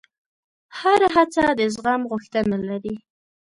[0.79, 2.95] هره هڅه د زغم غوښتنه لري.